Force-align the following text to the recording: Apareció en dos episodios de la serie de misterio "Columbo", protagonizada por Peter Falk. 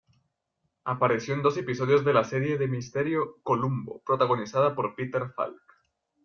Apareció 0.83 1.35
en 1.35 1.43
dos 1.43 1.57
episodios 1.57 2.03
de 2.03 2.11
la 2.11 2.23
serie 2.23 2.57
de 2.57 2.67
misterio 2.67 3.37
"Columbo", 3.43 4.01
protagonizada 4.03 4.73
por 4.73 4.95
Peter 4.95 5.29
Falk. 5.35 5.61